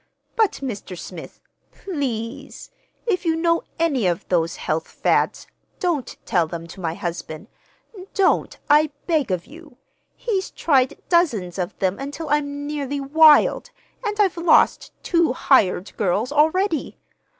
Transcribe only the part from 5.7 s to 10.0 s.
don't tell them to my husband. Don't, I beg of you!